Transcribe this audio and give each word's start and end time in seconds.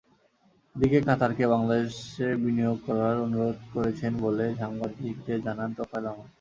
এদিকে 0.75 0.99
কাতারকে 1.07 1.43
বাংলাদেশে 1.53 2.27
বিনিয়োগ 2.43 2.77
করার 2.87 3.15
অনুরোধ 3.25 3.57
করেছেন 3.73 4.11
বলে 4.25 4.45
সাংবাদিকদের 4.59 5.37
জানান 5.45 5.69
তোফায়েল 5.77 6.05
আহমেদ। 6.07 6.29